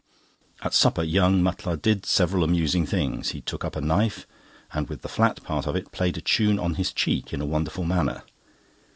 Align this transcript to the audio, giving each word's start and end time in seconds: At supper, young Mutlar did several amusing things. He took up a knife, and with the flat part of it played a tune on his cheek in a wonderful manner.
At 0.63 0.73
supper, 0.73 1.03
young 1.03 1.43
Mutlar 1.43 1.79
did 1.79 2.07
several 2.07 2.43
amusing 2.43 2.87
things. 2.87 3.33
He 3.33 3.41
took 3.41 3.63
up 3.63 3.75
a 3.75 3.81
knife, 3.81 4.25
and 4.73 4.89
with 4.89 5.03
the 5.03 5.07
flat 5.07 5.43
part 5.43 5.67
of 5.67 5.75
it 5.75 5.91
played 5.91 6.17
a 6.17 6.21
tune 6.21 6.57
on 6.57 6.73
his 6.73 6.91
cheek 6.91 7.31
in 7.33 7.39
a 7.39 7.45
wonderful 7.45 7.83
manner. 7.83 8.23